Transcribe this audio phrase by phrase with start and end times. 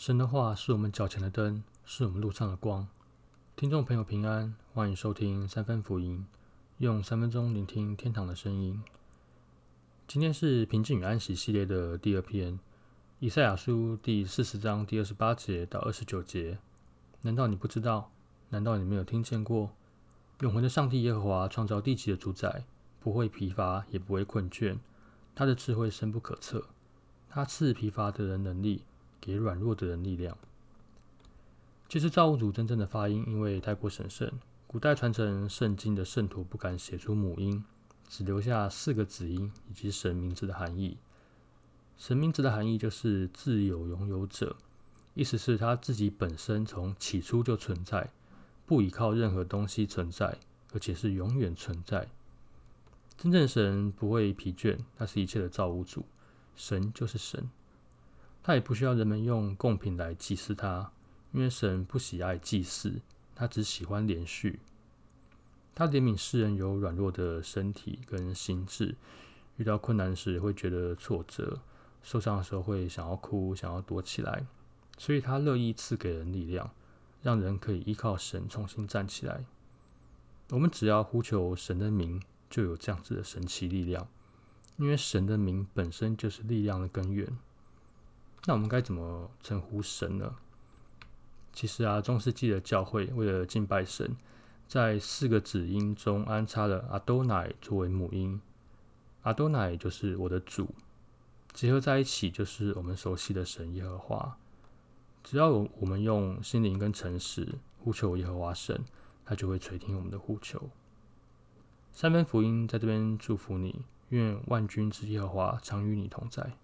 [0.00, 2.88] 神的话是我们脚前的灯，是我们路上的光。
[3.54, 6.24] 听众朋友平安，欢迎收听三分福音，
[6.78, 8.82] 用三分钟聆听天堂的声音。
[10.08, 12.58] 今天是平静与安息系列的第二篇，
[13.18, 16.56] 以赛亚书第四十章第二十八节到二十九节。
[17.20, 18.10] 难道你不知道？
[18.48, 19.70] 难道你没有听见过？
[20.38, 22.64] 永恒的上帝耶和华创造地级的主宰，
[23.00, 24.78] 不会疲乏，也不会困倦。
[25.34, 26.64] 他的智慧深不可测，
[27.28, 28.84] 他赐疲乏的人能力。
[29.20, 30.36] 给软弱的人力量。
[31.88, 34.30] 其实造物主真正的发音，因为太过神圣，
[34.66, 37.64] 古代传承圣经的圣徒不敢写出母音，
[38.08, 40.96] 只留下四个子音以及神名字的含义。
[41.96, 44.56] 神名字的含义就是自有拥有者，
[45.14, 48.10] 意思是他自己本身从起初就存在，
[48.64, 50.38] 不依靠任何东西存在，
[50.72, 52.08] 而且是永远存在。
[53.18, 56.06] 真正神不会疲倦，那是一切的造物主，
[56.54, 57.50] 神就是神。
[58.42, 60.90] 他也不需要人们用贡品来祭祀他，
[61.32, 63.00] 因为神不喜爱祭祀，
[63.34, 64.60] 他只喜欢连续。
[65.74, 68.96] 他怜悯世人有软弱的身体跟心智，
[69.56, 71.60] 遇到困难时会觉得挫折，
[72.02, 74.46] 受伤的时候会想要哭，想要躲起来，
[74.98, 76.70] 所以他乐意赐给人力量，
[77.22, 79.44] 让人可以依靠神重新站起来。
[80.50, 84.08] 我们只要呼求神的名，就有这样子的神奇力量，
[84.76, 87.26] 因为神的名本身就是力量的根源。
[88.46, 90.34] 那我们该怎么称呼神呢？
[91.52, 94.16] 其实啊，中世纪的教会为了敬拜神，
[94.66, 98.40] 在四个子音中安插了阿多乃作为母音，
[99.22, 100.68] 阿多乃就是我的主，
[101.52, 104.36] 结合在一起就是我们熟悉的神耶和华。
[105.22, 108.84] 只要我我们用心灵跟诚实呼求耶和华神，
[109.24, 110.70] 他就会垂听我们的呼求。
[111.92, 116.54] 三分福音在这边祝福你，愿万军之耶和华常与你同在。